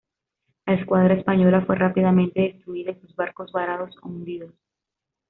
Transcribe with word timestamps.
La 0.65 0.73
Escuadra 0.73 1.13
española 1.13 1.63
fue 1.63 1.75
rápidamente 1.75 2.41
destruida 2.41 2.89
y 2.91 2.99
sus 3.01 3.15
barcos 3.15 3.51
varados 3.51 3.95
o 4.01 4.07
hundidos. 4.09 4.51